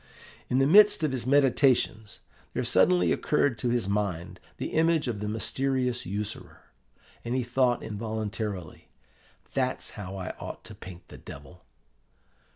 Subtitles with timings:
[0.49, 2.21] In the midst of his meditations
[2.53, 6.71] there suddenly occurred to his mind the image of the mysterious usurer;
[7.23, 8.87] and he thought involuntarily,
[9.53, 11.61] 'That's how I ought to paint the Devil!